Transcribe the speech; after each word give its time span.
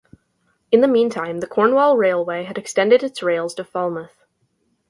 In 0.71 0.81
the 0.81 0.87
meantime 0.87 1.41
the 1.41 1.45
Cornwall 1.47 1.95
Railway 1.95 2.41
had 2.45 2.57
extended 2.57 3.03
its 3.03 3.21
rails 3.21 3.53
to 3.53 3.63
Falmouth. 3.63 4.25